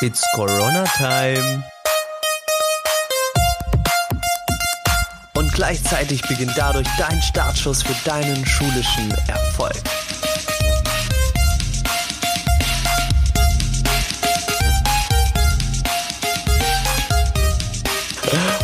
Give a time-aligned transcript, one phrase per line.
[0.00, 1.64] It's Corona Time.
[5.34, 9.74] Und gleichzeitig beginnt dadurch dein Startschuss für deinen schulischen Erfolg.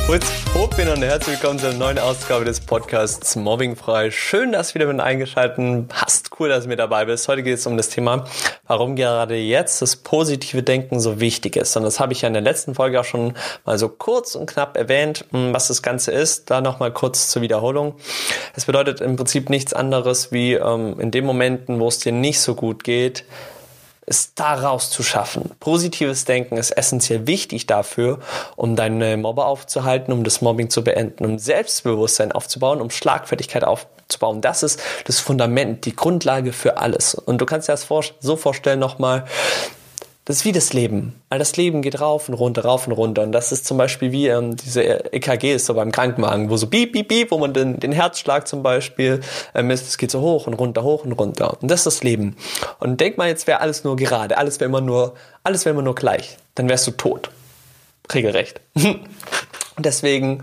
[0.06, 4.12] What's poppin und herzlich willkommen zur neuen Ausgabe des Podcasts Mobbingfrei.
[4.12, 6.30] Schön, dass du wieder mit eingeschaltet hast.
[6.38, 7.26] Cool, dass du mit dabei bist.
[7.26, 8.24] Heute geht es um das Thema,
[8.66, 11.76] warum gerade jetzt das positive Denken so wichtig ist.
[11.76, 14.46] Und das habe ich ja in der letzten Folge auch schon mal so kurz und
[14.46, 16.50] knapp erwähnt, hm, was das Ganze ist.
[16.50, 17.94] Da nochmal kurz zur Wiederholung.
[18.54, 22.40] Es bedeutet im Prinzip nichts anderes wie ähm, in den Momenten, wo es dir nicht
[22.40, 23.24] so gut geht,
[24.06, 25.50] es daraus zu schaffen.
[25.60, 28.20] Positives Denken ist essentiell wichtig dafür,
[28.56, 34.40] um deine Mobber aufzuhalten, um das Mobbing zu beenden, um Selbstbewusstsein aufzubauen, um Schlagfertigkeit aufzubauen.
[34.40, 37.14] Das ist das Fundament, die Grundlage für alles.
[37.14, 37.88] Und du kannst dir das
[38.20, 39.24] so vorstellen nochmal,
[40.24, 41.20] das ist wie das Leben.
[41.28, 43.22] All das Leben geht rauf und runter, rauf und runter.
[43.22, 46.92] Und das ist zum Beispiel wie ähm, diese EKGs so beim Krankenwagen, wo so piep,
[46.92, 49.20] piep, piep, wo man den, den Herzschlag zum Beispiel
[49.54, 49.86] ähm, misst.
[49.86, 51.60] Es geht so hoch und runter, hoch und runter.
[51.60, 52.36] Und das ist das Leben.
[52.80, 55.82] Und denk mal, jetzt wäre alles nur gerade, alles wäre immer nur, alles wäre immer
[55.82, 56.38] nur gleich.
[56.54, 57.30] Dann wärst du tot.
[58.12, 58.62] Regelrecht.
[58.74, 59.04] und
[59.78, 60.42] deswegen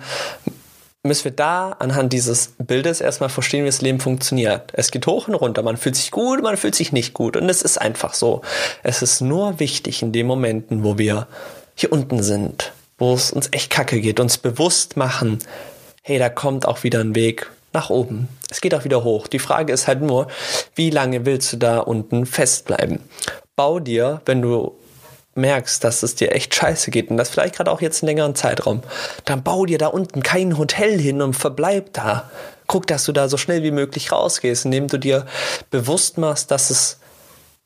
[1.03, 4.71] müssen wir da anhand dieses Bildes erstmal verstehen, wie das Leben funktioniert.
[4.73, 7.49] Es geht hoch und runter, man fühlt sich gut, man fühlt sich nicht gut und
[7.49, 8.41] es ist einfach so.
[8.83, 11.27] Es ist nur wichtig in den Momenten, wo wir
[11.75, 15.39] hier unten sind, wo es uns echt kacke geht, uns bewusst machen,
[16.03, 18.27] hey, da kommt auch wieder ein Weg nach oben.
[18.49, 19.27] Es geht auch wieder hoch.
[19.27, 20.27] Die Frage ist halt nur,
[20.75, 22.99] wie lange willst du da unten festbleiben?
[23.55, 24.77] Bau dir, wenn du
[25.35, 28.35] merkst, dass es dir echt scheiße geht und das vielleicht gerade auch jetzt einen längeren
[28.35, 28.81] Zeitraum,
[29.25, 32.29] dann bau dir da unten kein Hotel hin und verbleib da.
[32.67, 35.25] Guck, dass du da so schnell wie möglich rausgehst, indem du dir
[35.69, 36.99] bewusst machst, dass es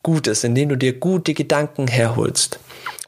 [0.04, 2.60] gut ist, indem du dir gute Gedanken herholst.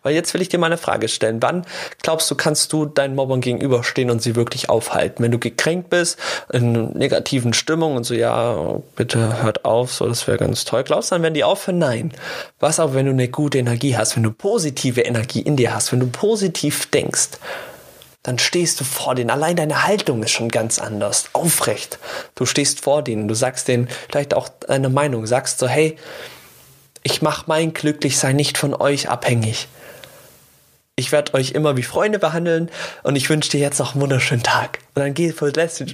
[0.07, 1.41] Weil jetzt will ich dir mal eine Frage stellen.
[1.41, 1.65] Wann
[2.01, 5.21] glaubst du, kannst du deinen Mobbern gegenüberstehen und sie wirklich aufhalten?
[5.21, 6.17] Wenn du gekränkt bist,
[6.53, 10.85] in negativen Stimmung und so, ja, bitte hört auf, so, das wäre ganz toll.
[10.85, 11.79] Glaubst du, dann werden die aufhören?
[11.79, 12.13] Nein.
[12.61, 15.91] Was aber, wenn du eine gute Energie hast, wenn du positive Energie in dir hast,
[15.91, 17.31] wenn du positiv denkst,
[18.23, 19.29] dann stehst du vor denen.
[19.29, 21.25] Allein deine Haltung ist schon ganz anders.
[21.33, 21.99] Aufrecht.
[22.35, 23.27] Du stehst vor denen.
[23.27, 25.27] Du sagst denen vielleicht auch deine Meinung.
[25.27, 25.97] Sagst so, hey,
[27.03, 29.67] ich mache mein Glücklichsein nicht von euch abhängig
[30.97, 32.69] ich werde euch immer wie Freunde behandeln
[33.03, 34.79] und ich wünsche dir jetzt noch einen wunderschönen Tag.
[34.95, 35.85] Und dann geh, verlässt, du,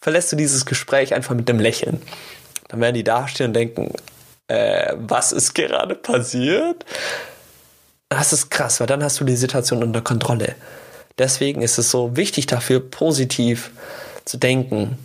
[0.00, 2.02] verlässt du dieses Gespräch einfach mit einem Lächeln.
[2.68, 3.94] Dann werden die dastehen und denken,
[4.48, 6.84] äh, was ist gerade passiert?
[8.08, 10.56] Das ist krass, weil dann hast du die Situation unter Kontrolle.
[11.18, 13.70] Deswegen ist es so wichtig dafür, positiv
[14.24, 14.98] zu denken,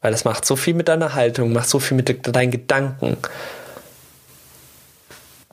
[0.00, 3.16] weil es macht so viel mit deiner Haltung, macht so viel mit deinen Gedanken.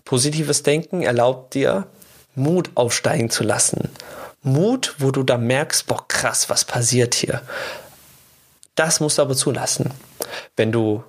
[0.06, 1.88] Positives Denken erlaubt dir,
[2.38, 3.90] Mut aufsteigen zu lassen.
[4.44, 7.42] Mut, wo du da merkst, boah, krass, was passiert hier.
[8.76, 9.92] Das musst du aber zulassen.
[10.56, 11.04] Wenn du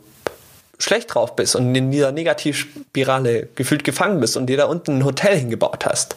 [0.78, 5.04] schlecht drauf bist und in dieser Negativspirale gefühlt gefangen bist und dir da unten ein
[5.04, 6.16] Hotel hingebaut hast,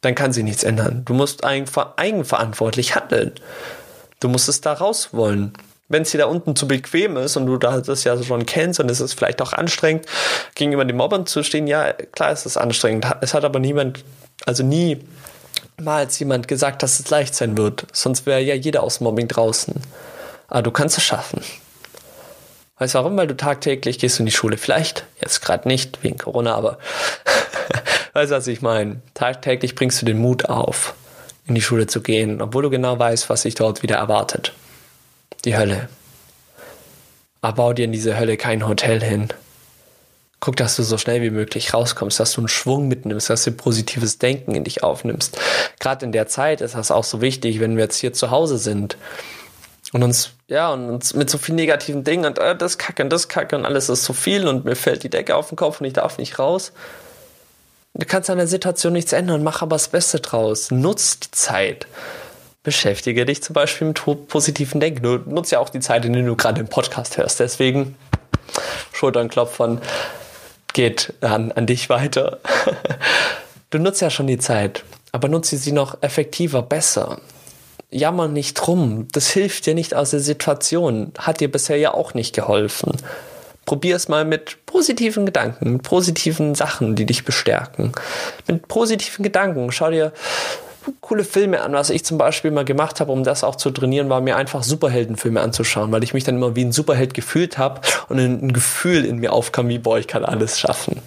[0.00, 1.04] dann kann sich nichts ändern.
[1.04, 3.32] Du musst eigenverantwortlich handeln.
[4.20, 5.52] Du musst es da raus wollen
[5.92, 8.90] wenn es dir da unten zu bequem ist und du das ja schon kennst und
[8.90, 10.06] es ist vielleicht auch anstrengend,
[10.54, 13.06] gegenüber den Mobbern zu stehen, ja, klar ist es anstrengend.
[13.20, 14.02] Es hat aber niemand,
[14.46, 15.04] also nie
[15.80, 17.86] mal jemand gesagt, dass es leicht sein wird.
[17.92, 19.74] Sonst wäre ja jeder aus Mobbing draußen.
[20.48, 21.42] Aber du kannst es schaffen.
[22.78, 23.16] Weißt du warum?
[23.16, 24.56] Weil du tagtäglich gehst in die Schule.
[24.56, 26.78] Vielleicht, jetzt gerade nicht, wegen Corona, aber
[28.14, 29.02] weißt du, was ich meine?
[29.14, 30.94] Tagtäglich bringst du den Mut auf,
[31.46, 34.52] in die Schule zu gehen, obwohl du genau weißt, was sich dort wieder erwartet
[35.44, 35.88] die Hölle.
[37.40, 39.28] Aber bau dir in diese Hölle kein Hotel hin.
[40.40, 43.52] Guck, dass du so schnell wie möglich rauskommst, dass du einen Schwung mitnimmst, dass du
[43.52, 45.38] positives Denken in dich aufnimmst.
[45.78, 48.58] Gerade in der Zeit ist das auch so wichtig, wenn wir jetzt hier zu Hause
[48.58, 48.96] sind
[49.92, 53.10] und uns, ja, und uns mit so vielen negativen Dingen und äh, das Kacke und
[53.10, 55.80] das Kacke und alles ist so viel und mir fällt die Decke auf den Kopf
[55.80, 56.72] und ich darf nicht raus.
[57.94, 60.70] Du kannst an der Situation nichts ändern, mach aber das Beste draus.
[60.70, 61.86] Nutz die Zeit
[62.62, 65.02] beschäftige dich zum Beispiel mit positiven Denken.
[65.02, 67.40] Du nutzt ja auch die Zeit, in der du gerade den Podcast hörst.
[67.40, 67.96] Deswegen
[68.92, 69.80] Schulternklopfern
[70.72, 72.38] geht an, an dich weiter.
[73.70, 77.22] Du nutzt ja schon die Zeit, aber nutze sie noch effektiver, besser.
[77.90, 79.08] Jammer nicht rum.
[79.12, 81.14] Das hilft dir nicht aus der Situation.
[81.16, 82.92] Hat dir bisher ja auch nicht geholfen.
[83.64, 87.92] Probier es mal mit positiven Gedanken, mit positiven Sachen, die dich bestärken.
[88.46, 89.72] Mit positiven Gedanken.
[89.72, 90.12] Schau dir
[91.00, 91.72] coole Filme an.
[91.72, 94.62] Was ich zum Beispiel mal gemacht habe, um das auch zu trainieren, war mir einfach
[94.62, 99.04] Superheldenfilme anzuschauen, weil ich mich dann immer wie ein Superheld gefühlt habe und ein Gefühl
[99.04, 101.00] in mir aufkam, wie, boah, ich kann alles schaffen.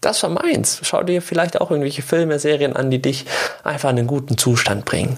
[0.00, 0.80] Das war meins.
[0.82, 3.24] Schau dir vielleicht auch irgendwelche Filme, Serien an, die dich
[3.64, 5.16] einfach in einen guten Zustand bringen.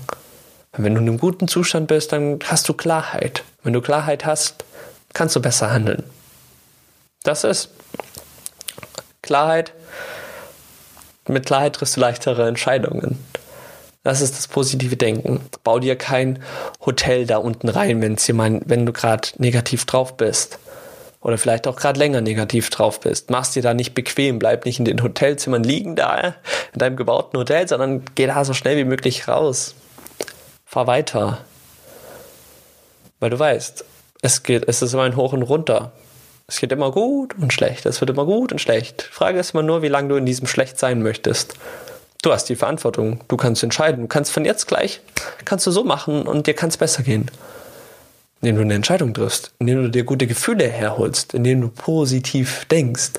[0.73, 3.43] Wenn du in einem guten Zustand bist, dann hast du Klarheit.
[3.65, 4.65] Wenn du Klarheit hast,
[5.13, 6.05] kannst du besser handeln.
[7.25, 7.71] Das ist
[9.23, 9.73] Klarheit.
[11.27, 13.19] Mit Klarheit triffst du leichtere Entscheidungen.
[14.03, 15.41] Das ist das positive Denken.
[15.65, 16.43] Bau dir kein
[16.85, 20.59] Hotel da unten rein, wenn's jemand, wenn du gerade negativ drauf bist.
[21.21, 23.29] Oder vielleicht auch gerade länger negativ drauf bist.
[23.31, 26.37] Mach's dir da nicht bequem, bleib nicht in den Hotelzimmern liegen da,
[26.73, 29.75] in deinem gebauten Hotel, sondern geh da so schnell wie möglich raus.
[30.65, 31.39] Fahr weiter.
[33.19, 33.85] Weil du weißt,
[34.23, 35.93] es geht, es ist immer ein Hoch und Runter.
[36.47, 37.85] Es geht immer gut und schlecht.
[37.85, 39.03] Es wird immer gut und schlecht.
[39.03, 41.55] Frage ist immer nur, wie lange du in diesem Schlecht sein möchtest.
[42.23, 43.21] Du hast die Verantwortung.
[43.29, 44.03] Du kannst entscheiden.
[44.03, 45.01] Du kannst von jetzt gleich,
[45.45, 47.31] kannst du so machen und dir kann es besser gehen.
[48.41, 53.13] Indem du eine Entscheidung triffst, indem du dir gute Gefühle herholst, indem du positiv denkst,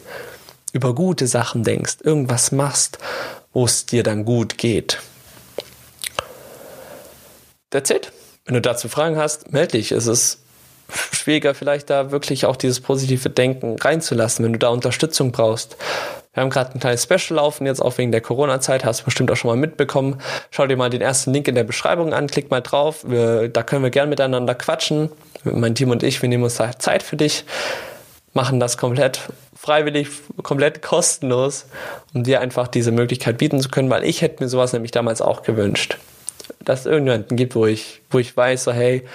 [0.71, 2.99] über gute Sachen denkst, irgendwas machst,
[3.53, 4.99] wo es dir dann gut geht.
[7.69, 8.11] That's it.
[8.45, 9.91] Wenn du dazu Fragen hast, melde dich.
[9.91, 10.39] Es ist
[10.89, 15.77] schwieriger, vielleicht da wirklich auch dieses positive Denken reinzulassen, wenn du da Unterstützung brauchst.
[16.33, 19.31] Wir haben gerade ein kleines Special laufen, jetzt auch wegen der Corona-Zeit, hast du bestimmt
[19.31, 20.21] auch schon mal mitbekommen.
[20.51, 23.03] Schau dir mal den ersten Link in der Beschreibung an, klick mal drauf.
[23.07, 25.09] Wir, da können wir gern miteinander quatschen.
[25.43, 27.45] Mein Team und ich, wir nehmen uns da Zeit für dich,
[28.33, 29.21] machen das komplett
[29.55, 30.07] freiwillig,
[30.43, 31.65] komplett kostenlos,
[32.13, 35.21] um dir einfach diese Möglichkeit bieten zu können, weil ich hätte mir sowas nämlich damals
[35.21, 35.97] auch gewünscht.
[36.63, 39.05] Dass es irgendjemanden gibt, wo ich, wo ich weiß, so hey,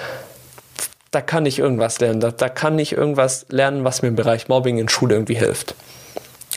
[1.14, 4.48] da kann ich irgendwas lernen, da, da kann ich irgendwas lernen, was mir im Bereich
[4.48, 5.74] Mobbing in Schule irgendwie hilft.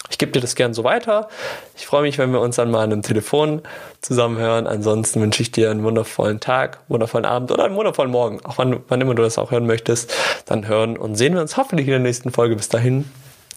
[0.10, 1.28] Ich gebe dir das gern so weiter.
[1.76, 3.62] Ich freue mich, wenn wir uns dann mal an einem Telefon
[4.02, 4.66] zusammenhören.
[4.66, 8.80] Ansonsten wünsche ich dir einen wundervollen Tag, wundervollen Abend oder einen wundervollen Morgen, auch wann,
[8.88, 10.12] wann immer du das auch hören möchtest.
[10.46, 12.56] Dann hören und sehen wir uns hoffentlich in der nächsten Folge.
[12.56, 13.12] Bis dahin.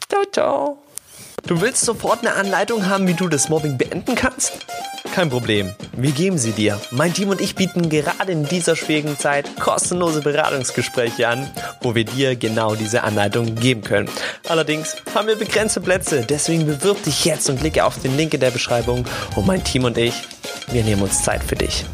[0.08, 0.78] Ciao, ciao.
[1.46, 4.66] Du willst sofort eine Anleitung haben, wie du das Mobbing beenden kannst?
[5.14, 6.80] Kein Problem, wir geben sie dir.
[6.92, 12.04] Mein Team und ich bieten gerade in dieser schwierigen Zeit kostenlose Beratungsgespräche an, wo wir
[12.04, 14.08] dir genau diese Anleitung geben können.
[14.48, 18.40] Allerdings haben wir begrenzte Plätze, deswegen bewirb dich jetzt und klicke auf den Link in
[18.40, 19.04] der Beschreibung
[19.34, 20.14] und mein Team und ich,
[20.70, 21.84] wir nehmen uns Zeit für dich.